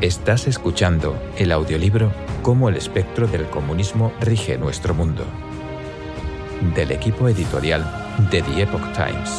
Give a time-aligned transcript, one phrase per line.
[0.00, 2.10] Estás escuchando el audiolibro
[2.42, 5.26] Cómo el espectro del comunismo rige nuestro mundo,
[6.74, 7.84] del equipo editorial
[8.30, 9.30] de The Epoch Times,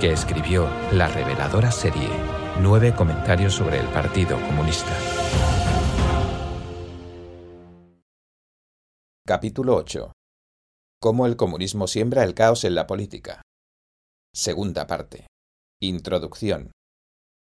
[0.00, 2.08] que escribió la reveladora serie
[2.60, 4.96] Nueve comentarios sobre el Partido Comunista.
[9.26, 10.12] Capítulo 8.
[11.00, 13.42] Cómo el comunismo siembra el caos en la política.
[14.32, 15.26] Segunda parte.
[15.82, 16.70] Introducción.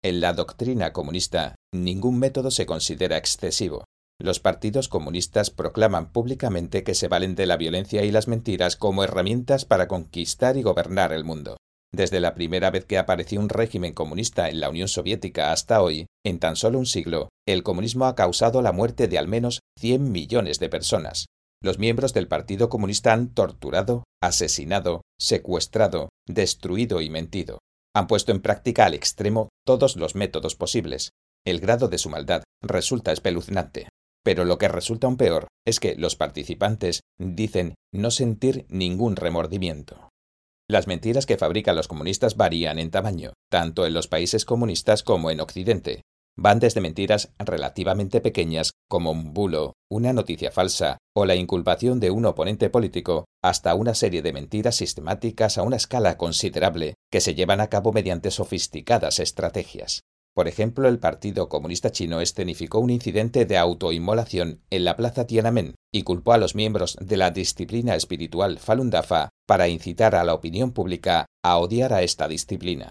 [0.04, 3.84] En la doctrina comunista, ningún método se considera excesivo.
[4.20, 9.02] Los partidos comunistas proclaman públicamente que se valen de la violencia y las mentiras como
[9.02, 11.56] herramientas para conquistar y gobernar el mundo.
[11.90, 16.04] Desde la primera vez que apareció un régimen comunista en la Unión Soviética hasta hoy,
[16.22, 20.12] en tan solo un siglo, el comunismo ha causado la muerte de al menos 100
[20.12, 21.24] millones de personas.
[21.62, 27.60] Los miembros del Partido Comunista han torturado, asesinado, secuestrado, destruido y mentido
[27.94, 31.10] han puesto en práctica al extremo todos los métodos posibles.
[31.44, 33.88] El grado de su maldad resulta espeluznante.
[34.24, 40.08] Pero lo que resulta aún peor es que los participantes dicen no sentir ningún remordimiento.
[40.68, 45.30] Las mentiras que fabrican los comunistas varían en tamaño, tanto en los países comunistas como
[45.30, 46.00] en Occidente,
[46.36, 52.10] Van desde mentiras relativamente pequeñas como un bulo, una noticia falsa o la inculpación de
[52.10, 57.34] un oponente político, hasta una serie de mentiras sistemáticas a una escala considerable que se
[57.34, 60.00] llevan a cabo mediante sofisticadas estrategias.
[60.34, 65.76] Por ejemplo, el Partido Comunista Chino escenificó un incidente de autoinmolación en la Plaza Tiananmen
[65.92, 70.34] y culpó a los miembros de la disciplina espiritual Falun Dafa para incitar a la
[70.34, 72.90] opinión pública a odiar a esta disciplina.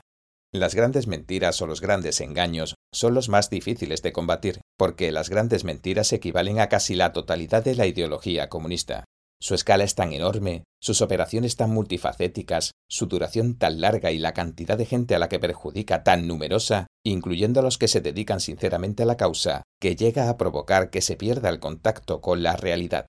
[0.53, 5.29] Las grandes mentiras o los grandes engaños son los más difíciles de combatir, porque las
[5.29, 9.05] grandes mentiras equivalen a casi la totalidad de la ideología comunista.
[9.41, 14.33] Su escala es tan enorme, sus operaciones tan multifacéticas, su duración tan larga y la
[14.33, 18.39] cantidad de gente a la que perjudica tan numerosa, incluyendo a los que se dedican
[18.39, 22.55] sinceramente a la causa, que llega a provocar que se pierda el contacto con la
[22.55, 23.07] realidad.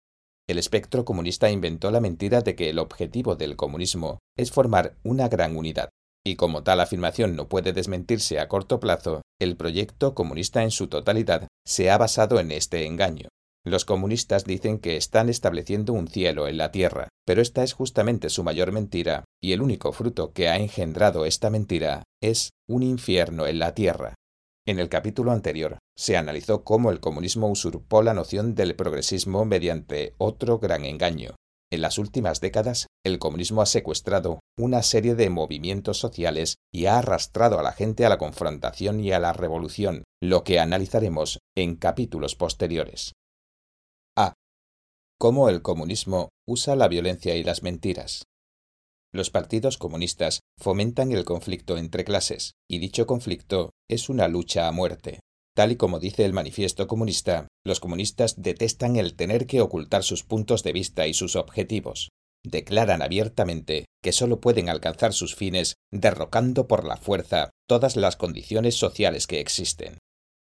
[0.49, 5.29] El espectro comunista inventó la mentira de que el objetivo del comunismo es formar una
[5.29, 5.91] gran unidad,
[6.27, 10.89] y como tal afirmación no puede desmentirse a corto plazo, el proyecto comunista en su
[10.89, 13.29] totalidad se ha basado en este engaño.
[13.67, 18.29] Los comunistas dicen que están estableciendo un cielo en la tierra, pero esta es justamente
[18.29, 23.47] su mayor mentira, y el único fruto que ha engendrado esta mentira es un infierno
[23.47, 24.15] en la tierra.
[24.67, 30.15] En el capítulo anterior se analizó cómo el comunismo usurpó la noción del progresismo mediante
[30.19, 31.35] otro gran engaño,
[31.75, 36.99] en las últimas décadas, el comunismo ha secuestrado una serie de movimientos sociales y ha
[36.99, 41.77] arrastrado a la gente a la confrontación y a la revolución, lo que analizaremos en
[41.77, 43.13] capítulos posteriores.
[44.17, 44.35] A.
[45.19, 48.25] Cómo el comunismo usa la violencia y las mentiras.
[49.13, 54.73] Los partidos comunistas fomentan el conflicto entre clases, y dicho conflicto es una lucha a
[54.73, 55.21] muerte.
[55.55, 60.25] Tal y como dice el manifiesto comunista, los comunistas detestan el tener que ocultar sus
[60.25, 62.11] puntos de vista y sus objetivos.
[62.45, 68.75] Declaran abiertamente que sólo pueden alcanzar sus fines derrocando por la fuerza todas las condiciones
[68.77, 69.99] sociales que existen.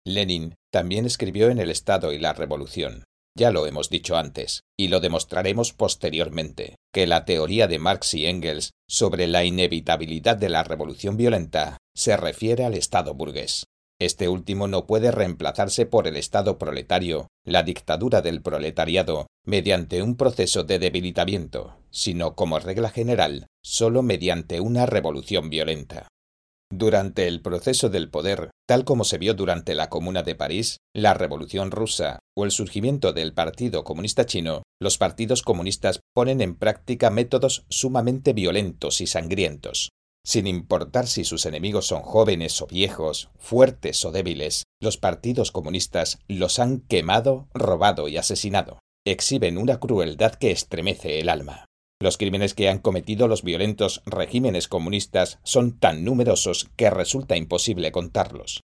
[0.05, 3.03] Lenin también escribió en El Estado y la Revolución,
[3.35, 8.27] ya lo hemos dicho antes, y lo demostraremos posteriormente, que la teoría de Marx y
[8.27, 13.65] Engels sobre la inevitabilidad de la revolución violenta se refiere al Estado burgués.
[14.03, 20.17] Este último no puede reemplazarse por el Estado proletario, la dictadura del proletariado, mediante un
[20.17, 26.09] proceso de debilitamiento, sino como regla general, sólo mediante una revolución violenta.
[26.69, 31.13] Durante el proceso del poder, tal como se vio durante la Comuna de París, la
[31.13, 37.09] Revolución rusa o el surgimiento del Partido Comunista Chino, los partidos comunistas ponen en práctica
[37.09, 39.91] métodos sumamente violentos y sangrientos,
[40.25, 46.19] sin importar si sus enemigos son jóvenes o viejos, fuertes o débiles, los partidos comunistas
[46.27, 48.79] los han quemado, robado y asesinado.
[49.05, 51.65] Exhiben una crueldad que estremece el alma.
[52.01, 57.91] Los crímenes que han cometido los violentos regímenes comunistas son tan numerosos que resulta imposible
[57.91, 58.61] contarlos.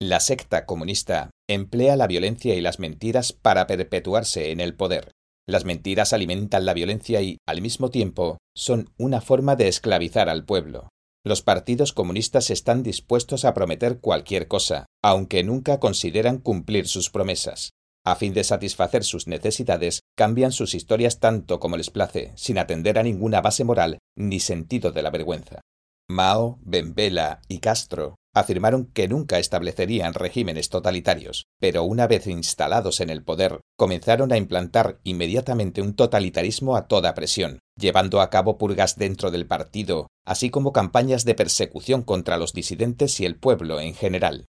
[0.00, 5.12] La secta comunista emplea la violencia y las mentiras para perpetuarse en el poder.
[5.46, 10.44] Las mentiras alimentan la violencia y, al mismo tiempo, son una forma de esclavizar al
[10.44, 10.88] pueblo.
[11.26, 17.70] Los partidos comunistas están dispuestos a prometer cualquier cosa, aunque nunca consideran cumplir sus promesas.
[18.04, 22.98] A fin de satisfacer sus necesidades, cambian sus historias tanto como les place, sin atender
[22.98, 25.62] a ninguna base moral ni sentido de la vergüenza.
[26.10, 33.08] Mao, Benbela y Castro afirmaron que nunca establecerían regímenes totalitarios, pero una vez instalados en
[33.08, 38.96] el poder, comenzaron a implantar inmediatamente un totalitarismo a toda presión, llevando a cabo purgas
[38.96, 43.94] dentro del partido, así como campañas de persecución contra los disidentes y el pueblo en
[43.94, 44.46] general.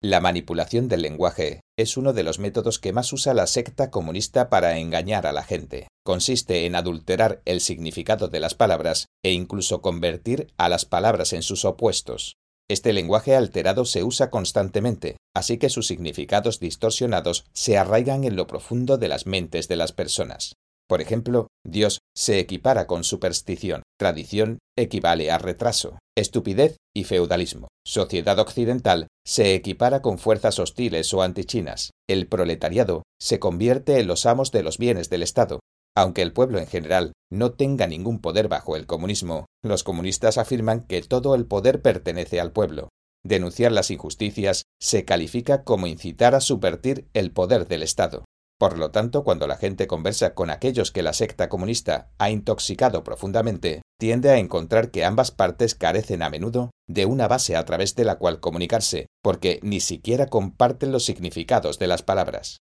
[0.00, 4.48] La manipulación del lenguaje es uno de los métodos que más usa la secta comunista
[4.48, 5.88] para engañar a la gente.
[6.04, 11.42] Consiste en adulterar el significado de las palabras e incluso convertir a las palabras en
[11.42, 12.36] sus opuestos.
[12.70, 18.46] Este lenguaje alterado se usa constantemente, así que sus significados distorsionados se arraigan en lo
[18.46, 20.54] profundo de las mentes de las personas.
[20.86, 27.68] Por ejemplo, Dios se equipara con superstición, tradición equivale a retraso, estupidez y feudalismo.
[27.86, 31.90] Sociedad occidental se equipara con fuerzas hostiles o antichinas.
[32.08, 35.60] El proletariado se convierte en los amos de los bienes del Estado.
[35.98, 40.82] Aunque el pueblo en general no tenga ningún poder bajo el comunismo, los comunistas afirman
[40.82, 42.88] que todo el poder pertenece al pueblo.
[43.24, 48.24] Denunciar las injusticias se califica como incitar a subvertir el poder del Estado.
[48.60, 53.02] Por lo tanto, cuando la gente conversa con aquellos que la secta comunista ha intoxicado
[53.02, 57.96] profundamente, tiende a encontrar que ambas partes carecen a menudo de una base a través
[57.96, 62.58] de la cual comunicarse, porque ni siquiera comparten los significados de las palabras.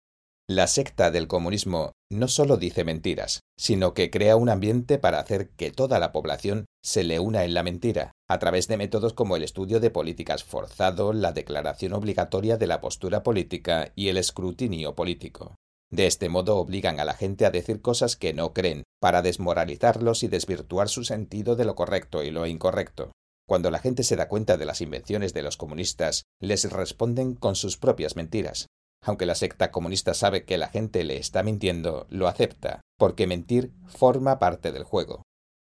[0.49, 5.49] La secta del comunismo no solo dice mentiras, sino que crea un ambiente para hacer
[5.51, 9.35] que toda la población se le una en la mentira, a través de métodos como
[9.35, 14.95] el estudio de políticas forzado, la declaración obligatoria de la postura política y el escrutinio
[14.95, 15.55] político.
[15.89, 20.23] De este modo obligan a la gente a decir cosas que no creen, para desmoralizarlos
[20.23, 23.11] y desvirtuar su sentido de lo correcto y lo incorrecto.
[23.47, 27.55] Cuando la gente se da cuenta de las invenciones de los comunistas, les responden con
[27.55, 28.67] sus propias mentiras.
[29.03, 33.73] Aunque la secta comunista sabe que la gente le está mintiendo, lo acepta, porque mentir
[33.87, 35.23] forma parte del juego.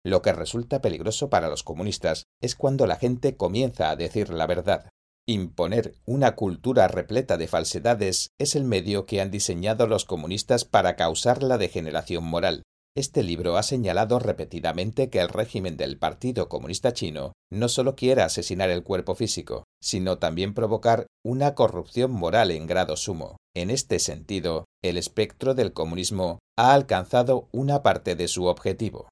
[0.04, 4.46] Lo que resulta peligroso para los comunistas es cuando la gente comienza a decir la
[4.46, 4.90] verdad,
[5.30, 10.96] Imponer una cultura repleta de falsedades es el medio que han diseñado los comunistas para
[10.96, 12.64] causar la degeneración moral.
[12.96, 18.22] Este libro ha señalado repetidamente que el régimen del Partido Comunista Chino no solo quiere
[18.22, 23.36] asesinar el cuerpo físico, sino también provocar una corrupción moral en grado sumo.
[23.54, 29.08] En este sentido, el espectro del comunismo ha alcanzado una parte de su objetivo.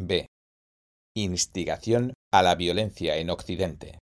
[0.00, 0.26] B.
[1.16, 3.98] Instigación a la violencia en Occidente.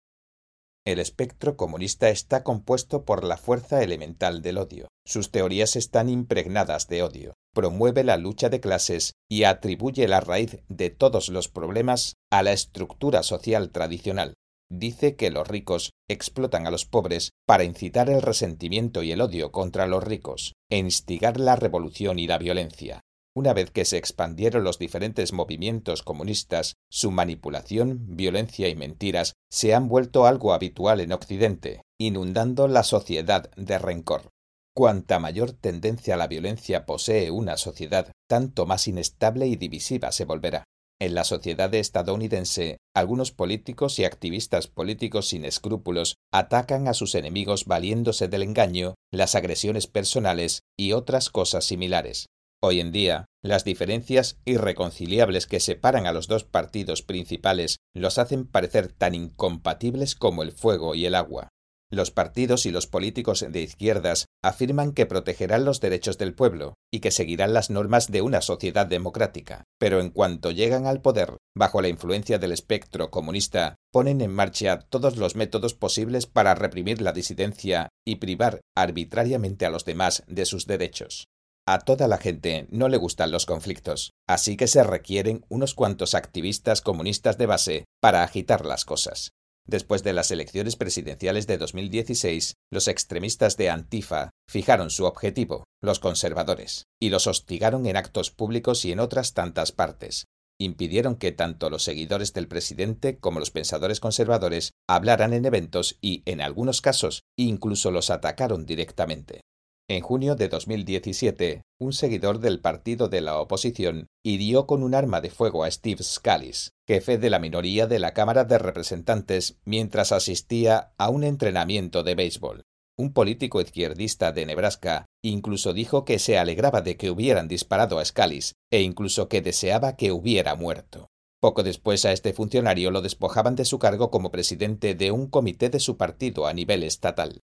[0.86, 4.86] El espectro comunista está compuesto por la fuerza elemental del odio.
[5.04, 7.34] Sus teorías están impregnadas de odio.
[7.52, 12.52] Promueve la lucha de clases y atribuye la raíz de todos los problemas a la
[12.52, 14.34] estructura social tradicional.
[14.70, 19.50] Dice que los ricos explotan a los pobres para incitar el resentimiento y el odio
[19.50, 23.00] contra los ricos e instigar la revolución y la violencia.
[23.36, 29.74] Una vez que se expandieron los diferentes movimientos comunistas, su manipulación, violencia y mentiras se
[29.74, 34.30] han vuelto algo habitual en Occidente, inundando la sociedad de rencor.
[34.74, 40.24] Cuanta mayor tendencia a la violencia posee una sociedad, tanto más inestable y divisiva se
[40.24, 40.64] volverá.
[40.98, 47.66] En la sociedad estadounidense, algunos políticos y activistas políticos sin escrúpulos atacan a sus enemigos
[47.66, 52.28] valiéndose del engaño, las agresiones personales y otras cosas similares.
[52.68, 58.44] Hoy en día, las diferencias irreconciliables que separan a los dos partidos principales los hacen
[58.44, 61.50] parecer tan incompatibles como el fuego y el agua.
[61.92, 66.98] Los partidos y los políticos de izquierdas afirman que protegerán los derechos del pueblo y
[66.98, 71.80] que seguirán las normas de una sociedad democrática, pero en cuanto llegan al poder, bajo
[71.80, 77.12] la influencia del espectro comunista, ponen en marcha todos los métodos posibles para reprimir la
[77.12, 81.28] disidencia y privar arbitrariamente a los demás de sus derechos.
[81.68, 86.14] A toda la gente no le gustan los conflictos, así que se requieren unos cuantos
[86.14, 89.30] activistas comunistas de base para agitar las cosas.
[89.66, 95.98] Después de las elecciones presidenciales de 2016, los extremistas de Antifa fijaron su objetivo, los
[95.98, 100.26] conservadores, y los hostigaron en actos públicos y en otras tantas partes.
[100.60, 106.22] Impidieron que tanto los seguidores del presidente como los pensadores conservadores hablaran en eventos y,
[106.26, 109.40] en algunos casos, incluso los atacaron directamente.
[109.88, 115.20] En junio de 2017, un seguidor del partido de la oposición hirió con un arma
[115.20, 120.10] de fuego a Steve Scalise, jefe de la minoría de la Cámara de Representantes, mientras
[120.10, 122.64] asistía a un entrenamiento de béisbol.
[122.98, 128.04] Un político izquierdista de Nebraska incluso dijo que se alegraba de que hubieran disparado a
[128.04, 131.06] Scalise e incluso que deseaba que hubiera muerto.
[131.40, 135.68] Poco después a este funcionario lo despojaban de su cargo como presidente de un comité
[135.68, 137.40] de su partido a nivel estatal.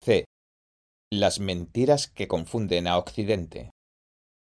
[0.00, 0.24] C.
[1.16, 3.70] Las mentiras que confunden a Occidente.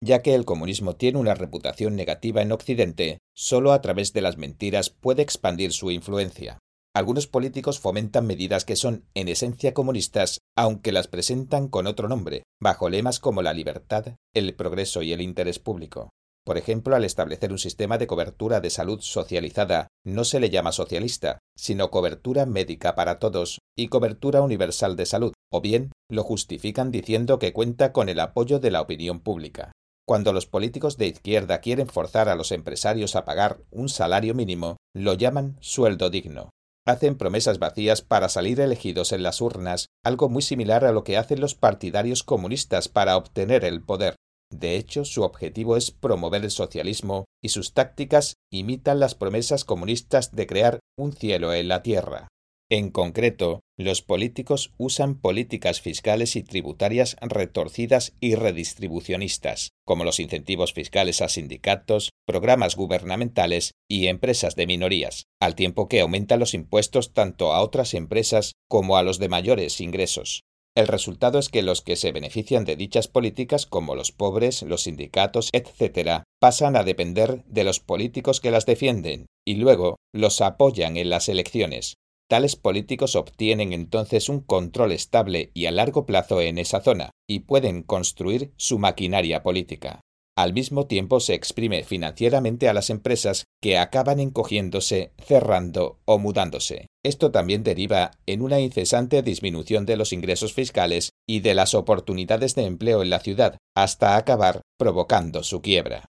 [0.03, 4.39] Ya que el comunismo tiene una reputación negativa en Occidente, solo a través de las
[4.39, 6.59] mentiras puede expandir su influencia.
[6.95, 12.45] Algunos políticos fomentan medidas que son en esencia comunistas, aunque las presentan con otro nombre,
[12.59, 16.09] bajo lemas como la libertad, el progreso y el interés público.
[16.47, 20.71] Por ejemplo, al establecer un sistema de cobertura de salud socializada, no se le llama
[20.71, 26.93] socialista, sino cobertura médica para todos, y cobertura universal de salud, o bien lo justifican
[26.93, 29.73] diciendo que cuenta con el apoyo de la opinión pública.
[30.07, 34.77] Cuando los políticos de izquierda quieren forzar a los empresarios a pagar un salario mínimo,
[34.95, 36.51] lo llaman sueldo digno.
[36.87, 41.17] Hacen promesas vacías para salir elegidos en las urnas, algo muy similar a lo que
[41.17, 44.15] hacen los partidarios comunistas para obtener el poder.
[44.51, 50.33] De hecho, su objetivo es promover el socialismo y sus tácticas imitan las promesas comunistas
[50.33, 52.29] de crear un cielo en la tierra.
[52.69, 60.73] En concreto, los políticos usan políticas fiscales y tributarias retorcidas y redistribucionistas, como los incentivos
[60.73, 67.13] fiscales a sindicatos, programas gubernamentales y empresas de minorías, al tiempo que aumentan los impuestos
[67.13, 70.43] tanto a otras empresas como a los de mayores ingresos.
[70.77, 74.83] El resultado es que los que se benefician de dichas políticas, como los pobres, los
[74.83, 80.97] sindicatos, etc., pasan a depender de los políticos que las defienden y luego los apoyan
[80.97, 81.95] en las elecciones,
[82.29, 87.41] Tales políticos obtienen entonces un control estable y a largo plazo en esa zona, y
[87.41, 90.01] pueden construir su maquinaria política.
[90.39, 96.89] Al mismo tiempo se exprime financieramente a las empresas que acaban encogiéndose, cerrando o mudándose.
[97.03, 102.55] Esto también deriva en una incesante disminución de los ingresos fiscales y de las oportunidades
[102.55, 106.05] de empleo en la ciudad, hasta acabar provocando su quiebra.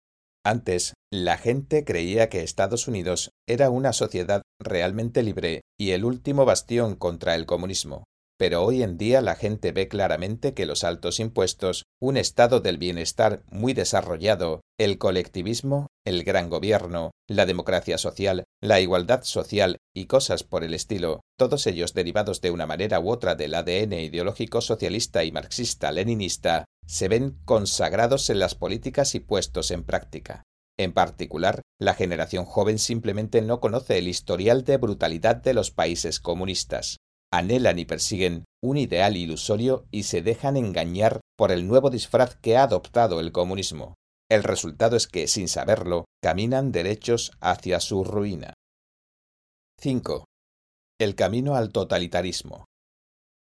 [0.45, 6.45] Antes, la gente creía que Estados Unidos era una sociedad realmente libre y el último
[6.45, 8.05] bastión contra el comunismo.
[8.39, 12.79] Pero hoy en día la gente ve claramente que los altos impuestos, un estado del
[12.79, 20.07] bienestar muy desarrollado, el colectivismo, el gran gobierno, la democracia social, la igualdad social y
[20.07, 24.61] cosas por el estilo, todos ellos derivados de una manera u otra del ADN ideológico
[24.61, 30.43] socialista y marxista-leninista, se ven consagrados en las políticas y puestos en práctica.
[30.79, 36.19] En particular, la generación joven simplemente no conoce el historial de brutalidad de los países
[36.19, 36.97] comunistas.
[37.33, 42.57] Anhelan y persiguen un ideal ilusorio y se dejan engañar por el nuevo disfraz que
[42.57, 43.95] ha adoptado el comunismo.
[44.31, 48.53] El resultado es que, sin saberlo, caminan derechos hacia su ruina.
[49.81, 50.27] 5.
[51.01, 52.67] El camino al totalitarismo.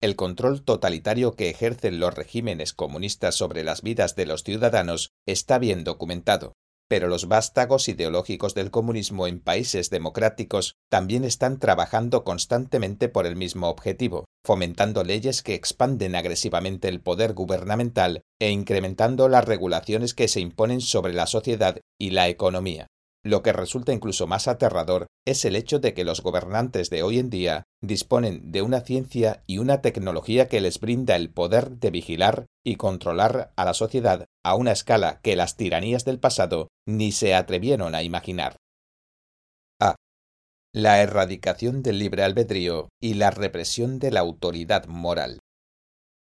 [0.02, 5.60] El control totalitario que ejercen los regímenes comunistas sobre las vidas de los ciudadanos está
[5.60, 6.54] bien documentado,
[6.88, 13.36] pero los vástagos ideológicos del comunismo en países democráticos también están trabajando constantemente por el
[13.36, 20.28] mismo objetivo, fomentando leyes que expanden agresivamente el poder gubernamental e incrementando las regulaciones que
[20.28, 22.88] se imponen sobre la sociedad y la economía.
[23.26, 27.18] Lo que resulta incluso más aterrador es el hecho de que los gobernantes de hoy
[27.18, 31.90] en día disponen de una ciencia y una tecnología que les brinda el poder de
[31.90, 37.12] vigilar y controlar a la sociedad a una escala que las tiranías del pasado ni
[37.12, 38.58] se atrevieron a imaginar.
[39.82, 39.96] A.
[40.72, 45.40] La erradicación del libre albedrío y la represión de la autoridad moral.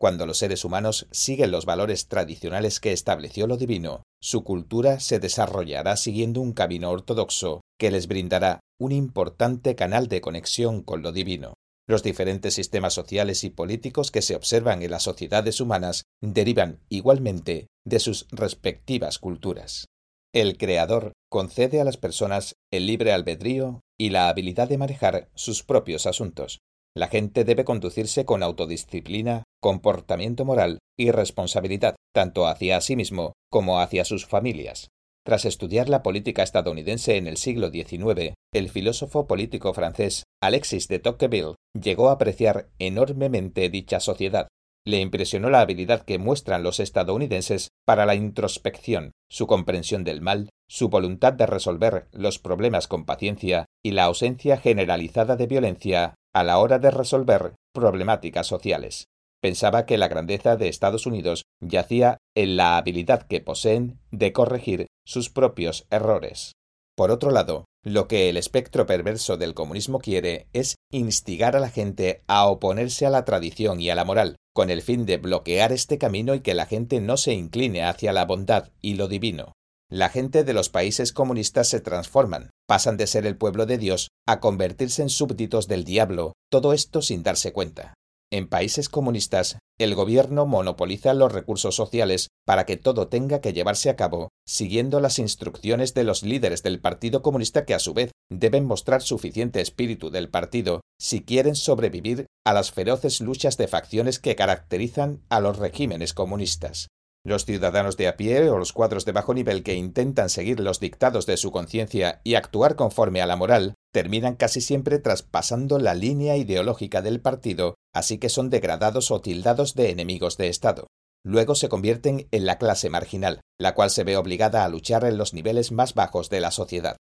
[0.03, 5.21] Cuando los seres humanos siguen los valores tradicionales que estableció lo divino, su cultura se
[5.21, 11.13] desarrollará siguiendo un camino ortodoxo que les brindará un importante canal de conexión con lo
[11.13, 11.53] divino.
[11.87, 17.67] Los diferentes sistemas sociales y políticos que se observan en las sociedades humanas derivan igualmente
[17.85, 19.85] de sus respectivas culturas.
[20.33, 25.63] El Creador concede a las personas el libre albedrío y la habilidad de manejar sus
[25.63, 26.59] propios asuntos.
[26.95, 33.79] La gente debe conducirse con autodisciplina, comportamiento moral y responsabilidad, tanto hacia sí mismo como
[33.79, 34.89] hacia sus familias.
[35.25, 40.99] Tras estudiar la política estadounidense en el siglo XIX, el filósofo político francés Alexis de
[40.99, 44.47] Tocqueville llegó a apreciar enormemente dicha sociedad.
[44.85, 50.49] Le impresionó la habilidad que muestran los estadounidenses para la introspección, su comprensión del mal,
[50.67, 56.43] su voluntad de resolver los problemas con paciencia y la ausencia generalizada de violencia a
[56.43, 59.05] la hora de resolver problemáticas sociales.
[59.41, 64.87] Pensaba que la grandeza de Estados Unidos yacía en la habilidad que poseen de corregir
[65.05, 66.53] sus propios errores.
[66.95, 71.69] Por otro lado, lo que el espectro perverso del comunismo quiere es instigar a la
[71.69, 75.73] gente a oponerse a la tradición y a la moral, con el fin de bloquear
[75.73, 79.53] este camino y que la gente no se incline hacia la bondad y lo divino.
[79.93, 84.07] La gente de los países comunistas se transforman, pasan de ser el pueblo de Dios
[84.25, 87.93] a convertirse en súbditos del diablo, todo esto sin darse cuenta.
[88.31, 93.91] En países comunistas, el gobierno monopoliza los recursos sociales para que todo tenga que llevarse
[93.91, 98.13] a cabo siguiendo las instrucciones de los líderes del Partido Comunista que a su vez
[98.31, 104.17] deben mostrar suficiente espíritu del partido si quieren sobrevivir a las feroces luchas de facciones
[104.17, 106.87] que caracterizan a los regímenes comunistas.
[107.25, 110.81] Los ciudadanos de a pie o los cuadros de bajo nivel que intentan seguir los
[110.81, 115.93] dictados de su conciencia y actuar conforme a la moral terminan casi siempre traspasando la
[115.93, 120.87] línea ideológica del partido, así que son degradados o tildados de enemigos de Estado.
[121.25, 125.17] Luego se convierten en la clase marginal, la cual se ve obligada a luchar en
[125.17, 126.97] los niveles más bajos de la sociedad.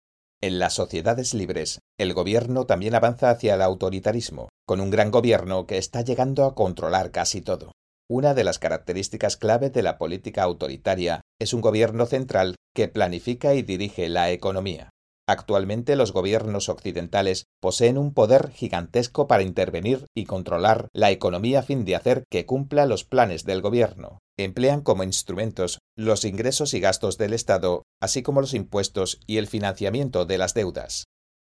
[0.41, 5.67] En las sociedades libres, el gobierno también avanza hacia el autoritarismo, con un gran gobierno
[5.67, 7.73] que está llegando a controlar casi todo.
[8.09, 13.55] Una de las características clave de la política autoritaria es un gobierno central que planifica
[13.55, 14.91] y dirige la economía.
[15.29, 21.63] Actualmente los gobiernos occidentales poseen un poder gigantesco para intervenir y controlar la economía a
[21.63, 24.21] fin de hacer que cumpla los planes del gobierno.
[24.39, 29.49] Emplean como instrumentos los ingresos y gastos del Estado, así como los impuestos y el
[29.49, 31.07] financiamiento de las deudas.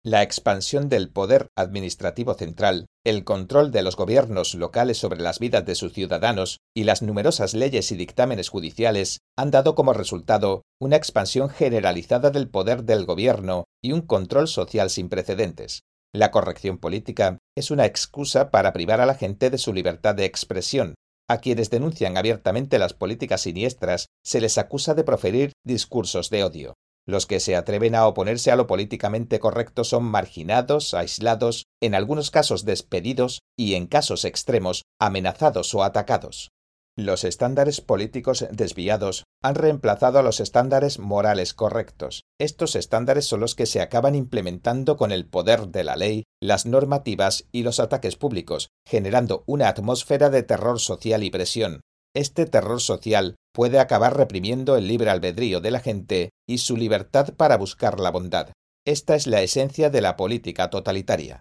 [0.05, 5.65] La expansión del poder administrativo central, el control de los gobiernos locales sobre las vidas
[5.65, 10.97] de sus ciudadanos y las numerosas leyes y dictámenes judiciales han dado como resultado una
[10.97, 15.83] expansión generalizada del poder del gobierno y un control social sin precedentes.
[16.13, 20.25] La corrección política es una excusa para privar a la gente de su libertad de
[20.25, 20.95] expresión.
[21.29, 26.73] A quienes denuncian abiertamente las políticas siniestras se les acusa de proferir discursos de odio.
[27.05, 32.31] Los que se atreven a oponerse a lo políticamente correcto son marginados, aislados, en algunos
[32.31, 36.49] casos despedidos y, en casos extremos, amenazados o atacados.
[36.95, 42.21] Los estándares políticos desviados han reemplazado a los estándares morales correctos.
[42.39, 46.67] Estos estándares son los que se acaban implementando con el poder de la ley, las
[46.67, 51.81] normativas y los ataques públicos, generando una atmósfera de terror social y presión,
[52.15, 57.33] este terror social puede acabar reprimiendo el libre albedrío de la gente y su libertad
[57.35, 58.51] para buscar la bondad.
[58.85, 61.39] Esta es la esencia de la política totalitaria.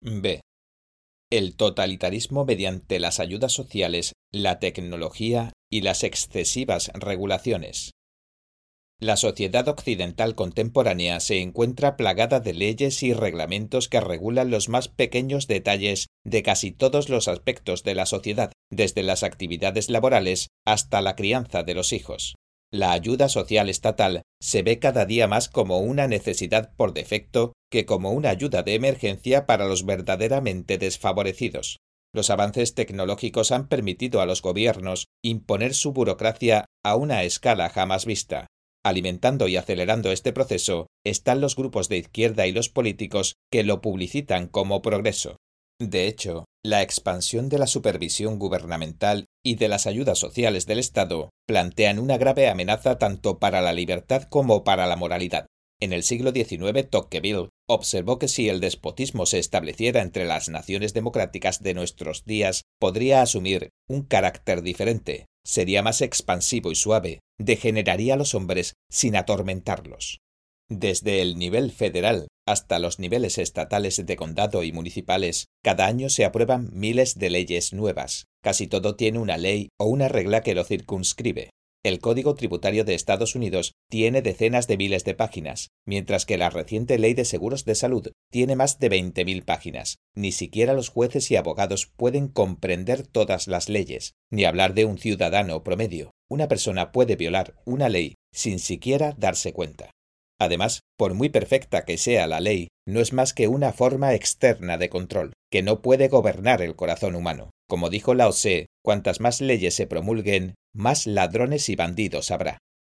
[0.00, 0.40] B.
[1.30, 7.92] El totalitarismo mediante las ayudas sociales, la tecnología y las excesivas regulaciones.
[8.98, 14.88] La sociedad occidental contemporánea se encuentra plagada de leyes y reglamentos que regulan los más
[14.88, 21.02] pequeños detalles de casi todos los aspectos de la sociedad, desde las actividades laborales hasta
[21.02, 22.36] la crianza de los hijos.
[22.72, 27.84] La ayuda social estatal se ve cada día más como una necesidad por defecto que
[27.84, 31.76] como una ayuda de emergencia para los verdaderamente desfavorecidos.
[32.14, 38.06] Los avances tecnológicos han permitido a los gobiernos imponer su burocracia a una escala jamás
[38.06, 38.46] vista.
[38.86, 43.80] Alimentando y acelerando este proceso están los grupos de izquierda y los políticos que lo
[43.80, 45.38] publicitan como progreso.
[45.80, 51.30] De hecho, la expansión de la supervisión gubernamental y de las ayudas sociales del Estado
[51.48, 55.46] plantean una grave amenaza tanto para la libertad como para la moralidad.
[55.80, 60.94] En el siglo XIX, Tocqueville observó que si el despotismo se estableciera entre las naciones
[60.94, 68.14] democráticas de nuestros días, podría asumir un carácter diferente, sería más expansivo y suave, degeneraría
[68.14, 70.20] a los hombres sin atormentarlos.
[70.68, 76.24] Desde el nivel federal hasta los niveles estatales de condado y municipales, cada año se
[76.24, 78.26] aprueban miles de leyes nuevas.
[78.42, 81.50] Casi todo tiene una ley o una regla que lo circunscribe.
[81.84, 86.50] El Código Tributario de Estados Unidos tiene decenas de miles de páginas, mientras que la
[86.50, 89.98] reciente Ley de Seguros de Salud tiene más de 20.000 páginas.
[90.16, 94.98] Ni siquiera los jueces y abogados pueden comprender todas las leyes, ni hablar de un
[94.98, 96.10] ciudadano promedio.
[96.28, 99.90] Una persona puede violar una ley sin siquiera darse cuenta.
[100.38, 104.76] Además, por muy perfecta que sea la ley, no es más que una forma externa
[104.76, 107.50] de control, que no puede gobernar el corazón humano.
[107.68, 108.32] Como dijo Lao
[108.82, 112.58] cuantas más leyes se promulguen, más ladrones y bandidos habrá.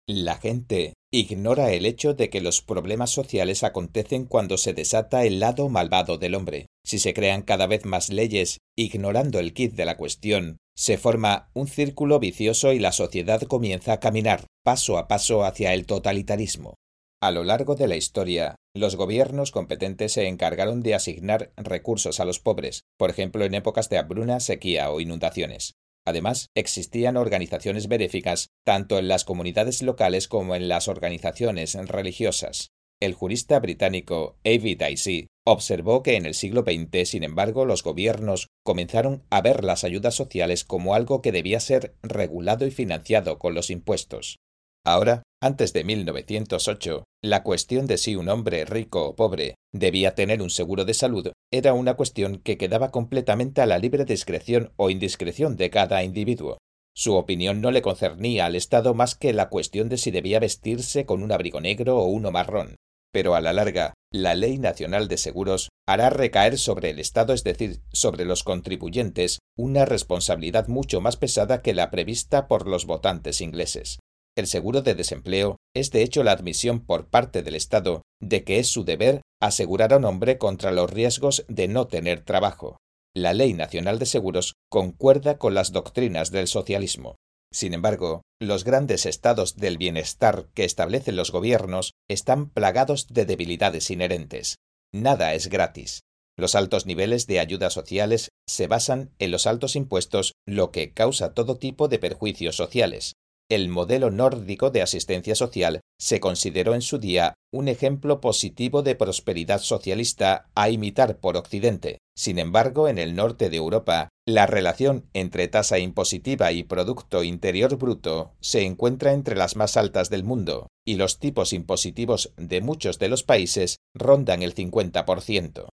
[0.09, 5.41] La gente ignora el hecho de que los problemas sociales acontecen cuando se desata el
[5.41, 6.67] lado malvado del hombre.
[6.85, 11.51] Si se crean cada vez más leyes, ignorando el kit de la cuestión, se forma
[11.55, 16.75] un círculo vicioso y la sociedad comienza a caminar paso a paso hacia el totalitarismo.
[17.23, 22.27] A lo largo de la historia, los gobiernos competentes se encargaron de asignar recursos a
[22.27, 25.75] los pobres, por ejemplo en épocas de hambruna, sequía o inundaciones.
[26.05, 32.71] Además, existían organizaciones benéficas tanto en las comunidades locales como en las organizaciones religiosas.
[32.99, 38.47] El jurista británico David Dicey observó que en el siglo XX, sin embargo, los gobiernos
[38.65, 43.53] comenzaron a ver las ayudas sociales como algo que debía ser regulado y financiado con
[43.53, 44.39] los impuestos.
[44.83, 50.41] Ahora, antes de 1908, la cuestión de si un hombre rico o pobre debía tener
[50.41, 54.89] un seguro de salud era una cuestión que quedaba completamente a la libre discreción o
[54.89, 56.57] indiscreción de cada individuo.
[56.95, 61.05] Su opinión no le concernía al Estado más que la cuestión de si debía vestirse
[61.05, 62.77] con un abrigo negro o uno marrón.
[63.17, 67.45] Pero a la larga, la Ley Nacional de Seguros hará recaer sobre el Estado, es
[67.45, 73.41] decir, sobre los contribuyentes, una responsabilidad mucho más pesada que la prevista por los votantes
[73.41, 74.01] ingleses.
[74.37, 78.59] El seguro de desempleo es de hecho la admisión por parte del Estado de que
[78.59, 82.77] es su deber asegurar a un hombre contra los riesgos de no tener trabajo.
[83.17, 87.17] La Ley Nacional de Seguros concuerda con las doctrinas del socialismo.
[87.53, 93.91] Sin embargo, los grandes estados del bienestar que establecen los gobiernos están plagados de debilidades
[93.91, 94.57] inherentes.
[94.93, 96.01] Nada es gratis.
[96.39, 101.33] Los altos niveles de ayudas sociales se basan en los altos impuestos, lo que causa
[101.33, 103.15] todo tipo de perjuicios sociales.
[103.49, 108.97] El modelo nórdico de asistencia social se consideró en su día un ejemplo positivo de
[108.97, 111.99] prosperidad socialista a imitar por Occidente.
[112.17, 117.77] Sin embargo, en el norte de Europa, la relación entre tasa impositiva y Producto Interior
[117.77, 122.99] Bruto se encuentra entre las más altas del mundo, y los tipos impositivos de muchos
[122.99, 125.69] de los países rondan el 50%.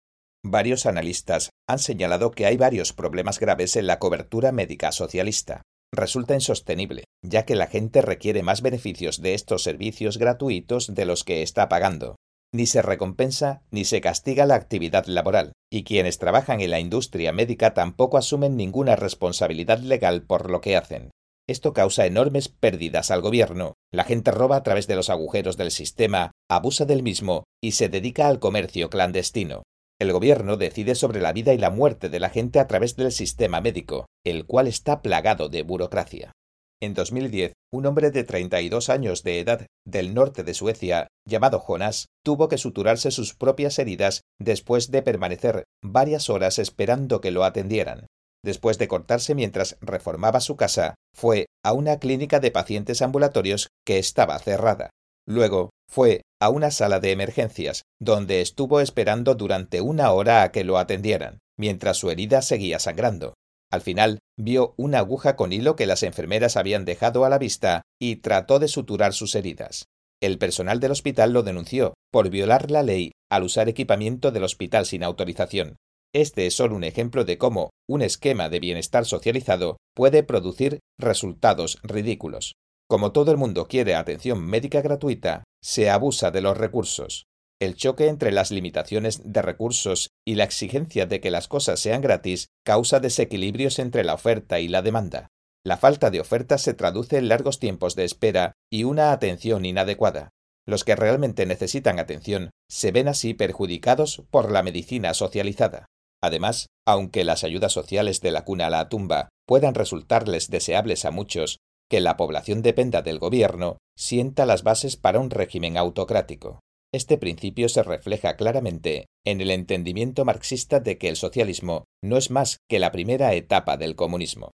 [0.43, 6.35] Varios analistas han señalado que hay varios problemas graves en la cobertura médica socialista resulta
[6.35, 11.43] insostenible, ya que la gente requiere más beneficios de estos servicios gratuitos de los que
[11.43, 12.17] está pagando.
[12.53, 17.33] Ni se recompensa ni se castiga la actividad laboral, y quienes trabajan en la industria
[17.33, 21.11] médica tampoco asumen ninguna responsabilidad legal por lo que hacen.
[21.47, 23.75] Esto causa enormes pérdidas al gobierno.
[23.91, 27.89] La gente roba a través de los agujeros del sistema, abusa del mismo y se
[27.89, 29.63] dedica al comercio clandestino.
[30.01, 33.11] El gobierno decide sobre la vida y la muerte de la gente a través del
[33.11, 36.33] sistema médico, el cual está plagado de burocracia.
[36.81, 42.07] En 2010, un hombre de 32 años de edad del norte de Suecia, llamado Jonas,
[42.25, 48.07] tuvo que suturarse sus propias heridas después de permanecer varias horas esperando que lo atendieran.
[48.45, 53.99] Después de cortarse mientras reformaba su casa, fue a una clínica de pacientes ambulatorios que
[53.99, 54.91] estaba cerrada.
[55.27, 60.65] Luego fue a una sala de emergencias, donde estuvo esperando durante una hora a que
[60.65, 63.35] lo atendieran, mientras su herida seguía sangrando.
[63.71, 67.83] Al final, vio una aguja con hilo que las enfermeras habían dejado a la vista
[68.01, 69.87] y trató de suturar sus heridas.
[70.21, 74.87] El personal del hospital lo denunció por violar la ley al usar equipamiento del hospital
[74.87, 75.77] sin autorización.
[76.15, 81.79] Este es solo un ejemplo de cómo un esquema de bienestar socializado puede producir resultados
[81.83, 82.55] ridículos.
[82.89, 87.27] Como todo el mundo quiere atención médica gratuita, se abusa de los recursos.
[87.61, 92.01] El choque entre las limitaciones de recursos y la exigencia de que las cosas sean
[92.01, 95.29] gratis causa desequilibrios entre la oferta y la demanda.
[95.65, 100.31] La falta de oferta se traduce en largos tiempos de espera y una atención inadecuada.
[100.67, 105.87] Los que realmente necesitan atención se ven así perjudicados por la medicina socializada.
[106.23, 111.11] Además, aunque las ayudas sociales de la cuna a la tumba puedan resultarles deseables a
[111.11, 111.59] muchos,
[111.89, 116.61] que la población dependa del gobierno sienta las bases para un régimen autocrático.
[116.93, 122.31] Este principio se refleja claramente en el entendimiento marxista de que el socialismo no es
[122.31, 124.53] más que la primera etapa del comunismo.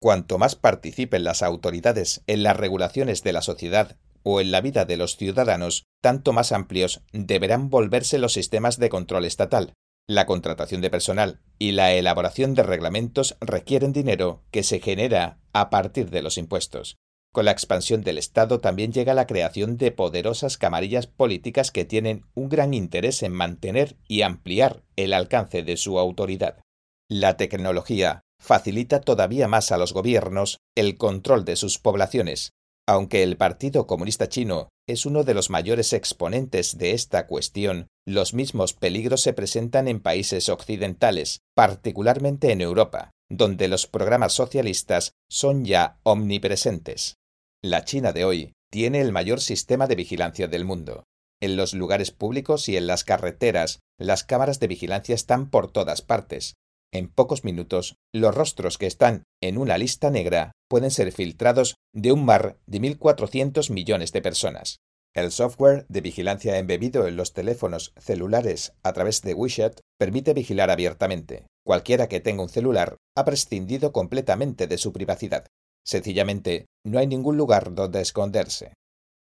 [0.00, 4.84] Cuanto más participen las autoridades en las regulaciones de la sociedad o en la vida
[4.84, 9.72] de los ciudadanos, tanto más amplios deberán volverse los sistemas de control estatal,
[10.08, 15.68] la contratación de personal y la elaboración de reglamentos requieren dinero que se genera a
[15.68, 16.96] partir de los impuestos.
[17.32, 22.24] Con la expansión del Estado también llega la creación de poderosas camarillas políticas que tienen
[22.34, 26.60] un gran interés en mantener y ampliar el alcance de su autoridad.
[27.08, 32.52] La tecnología facilita todavía más a los gobiernos el control de sus poblaciones,
[32.86, 38.34] aunque el Partido Comunista Chino es uno de los mayores exponentes de esta cuestión, los
[38.34, 45.64] mismos peligros se presentan en países occidentales, particularmente en Europa, donde los programas socialistas son
[45.64, 47.16] ya omnipresentes.
[47.62, 51.02] La China de hoy tiene el mayor sistema de vigilancia del mundo.
[51.40, 56.02] En los lugares públicos y en las carreteras, las cámaras de vigilancia están por todas
[56.02, 56.54] partes,
[56.96, 62.12] en pocos minutos, los rostros que están en una lista negra pueden ser filtrados de
[62.12, 64.78] un mar de 1.400 millones de personas.
[65.14, 70.70] El software de vigilancia embebido en los teléfonos celulares a través de WeChat permite vigilar
[70.70, 71.46] abiertamente.
[71.64, 75.46] Cualquiera que tenga un celular ha prescindido completamente de su privacidad.
[75.86, 78.74] Sencillamente, no hay ningún lugar donde esconderse.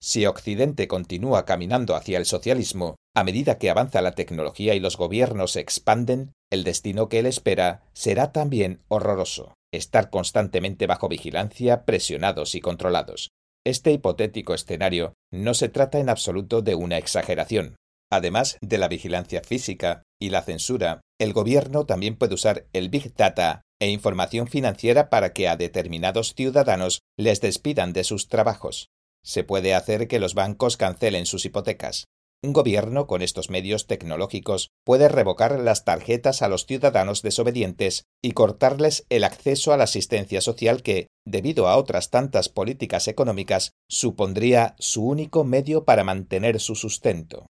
[0.03, 4.97] Si Occidente continúa caminando hacia el socialismo, a medida que avanza la tecnología y los
[4.97, 11.85] gobiernos se expanden, el destino que él espera será también horroroso, estar constantemente bajo vigilancia,
[11.85, 13.31] presionados y controlados.
[13.67, 17.77] Este hipotético escenario no se trata en absoluto de una exageración.
[18.11, 23.15] Además de la vigilancia física y la censura, el gobierno también puede usar el Big
[23.15, 28.89] Data e información financiera para que a determinados ciudadanos les despidan de sus trabajos.
[29.25, 32.05] Se puede hacer que los bancos cancelen sus hipotecas.
[32.45, 38.33] Un gobierno con estos medios tecnológicos puede revocar las tarjetas a los ciudadanos desobedientes y
[38.33, 44.77] cortarles el acceso a la asistencia social que, debido a otras tantas políticas económicas, supondría
[44.79, 47.47] su único medio para mantener su sustento.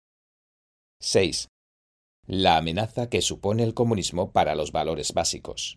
[1.02, 1.50] 6.
[2.26, 5.76] La amenaza que supone el comunismo para los valores básicos.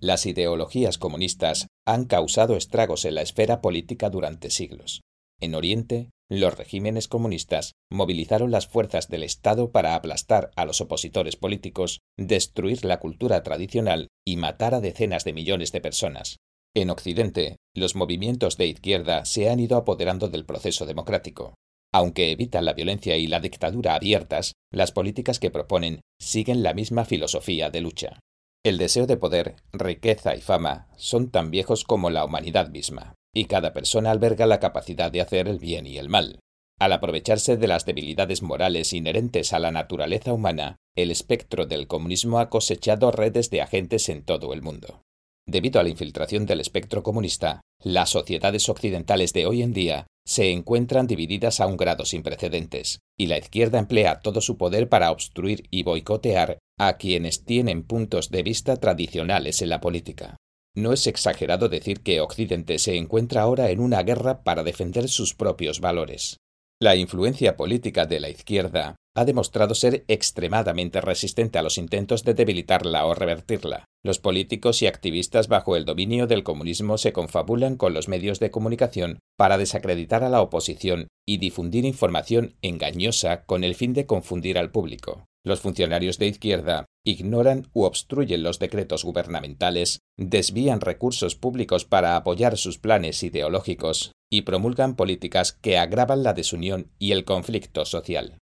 [0.00, 5.02] Las ideologías comunistas han causado estragos en la esfera política durante siglos.
[5.40, 11.36] En Oriente, los regímenes comunistas movilizaron las fuerzas del Estado para aplastar a los opositores
[11.36, 16.38] políticos, destruir la cultura tradicional y matar a decenas de millones de personas.
[16.74, 21.54] En Occidente, los movimientos de izquierda se han ido apoderando del proceso democrático.
[21.92, 27.04] Aunque evitan la violencia y la dictadura abiertas, las políticas que proponen siguen la misma
[27.04, 28.20] filosofía de lucha.
[28.64, 33.46] El deseo de poder, riqueza y fama son tan viejos como la humanidad misma y
[33.46, 36.40] cada persona alberga la capacidad de hacer el bien y el mal.
[36.78, 42.38] Al aprovecharse de las debilidades morales inherentes a la naturaleza humana, el espectro del comunismo
[42.38, 45.02] ha cosechado redes de agentes en todo el mundo.
[45.46, 50.52] Debido a la infiltración del espectro comunista, las sociedades occidentales de hoy en día se
[50.52, 55.10] encuentran divididas a un grado sin precedentes, y la izquierda emplea todo su poder para
[55.10, 60.36] obstruir y boicotear a quienes tienen puntos de vista tradicionales en la política.
[60.74, 65.34] No es exagerado decir que Occidente se encuentra ahora en una guerra para defender sus
[65.34, 66.38] propios valores.
[66.80, 72.34] La influencia política de la izquierda ha demostrado ser extremadamente resistente a los intentos de
[72.34, 73.84] debilitarla o revertirla.
[74.02, 78.50] Los políticos y activistas bajo el dominio del comunismo se confabulan con los medios de
[78.50, 84.58] comunicación para desacreditar a la oposición y difundir información engañosa con el fin de confundir
[84.58, 85.26] al público.
[85.44, 92.56] Los funcionarios de izquierda ignoran u obstruyen los decretos gubernamentales, desvían recursos públicos para apoyar
[92.56, 98.38] sus planes ideológicos y promulgan políticas que agravan la desunión y el conflicto social.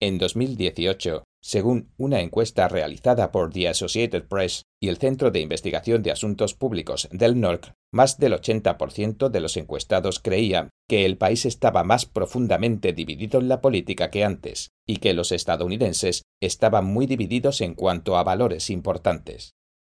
[0.00, 6.02] En 2018, según una encuesta realizada por The Associated Press y el Centro de Investigación
[6.02, 11.44] de Asuntos Públicos del NORC, más del 80% de los encuestados creía que el país
[11.44, 17.06] estaba más profundamente dividido en la política que antes, y que los estadounidenses estaban muy
[17.06, 19.52] divididos en cuanto a valores importantes.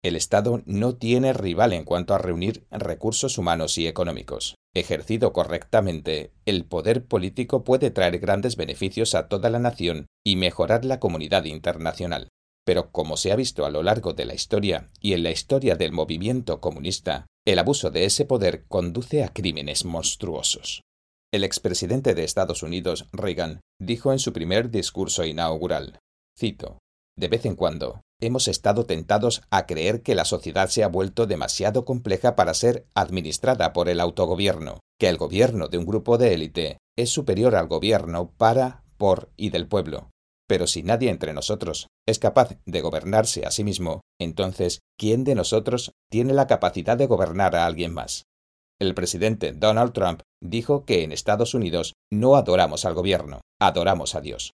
[0.05, 4.55] El Estado no tiene rival en cuanto a reunir recursos humanos y económicos.
[4.75, 10.85] Ejercido correctamente, el poder político puede traer grandes beneficios a toda la nación y mejorar
[10.85, 12.29] la comunidad internacional.
[12.67, 15.75] Pero como se ha visto a lo largo de la historia y en la historia
[15.75, 20.83] del movimiento comunista, el abuso de ese poder conduce a crímenes monstruosos.
[21.33, 25.99] El expresidente de Estados Unidos, Reagan, dijo en su primer discurso inaugural,
[26.39, 26.79] cito,
[27.17, 31.27] De vez en cuando, hemos estado tentados a creer que la sociedad se ha vuelto
[31.27, 36.35] demasiado compleja para ser administrada por el autogobierno, que el gobierno de un grupo de
[36.35, 40.11] élite es superior al gobierno para, por y del pueblo.
[40.49, 45.35] Pero si nadie entre nosotros es capaz de gobernarse a sí mismo, entonces, ¿quién de
[45.35, 48.25] nosotros tiene la capacidad de gobernar a alguien más?
[48.81, 54.21] El presidente Donald Trump dijo que en Estados Unidos no adoramos al gobierno, adoramos a
[54.21, 54.53] Dios.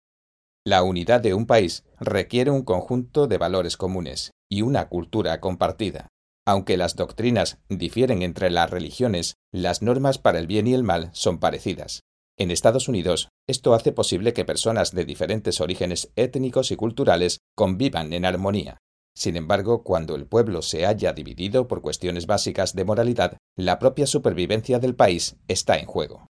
[0.68, 6.10] La unidad de un país requiere un conjunto de valores comunes y una cultura compartida.
[6.46, 11.10] Aunque las doctrinas difieren entre las religiones, las normas para el bien y el mal
[11.14, 12.02] son parecidas.
[12.38, 18.12] En Estados Unidos, esto hace posible que personas de diferentes orígenes étnicos y culturales convivan
[18.12, 18.78] en armonía.
[19.16, 24.06] Sin embargo, cuando el pueblo se haya dividido por cuestiones básicas de moralidad, la propia
[24.06, 26.28] supervivencia del país está en juego.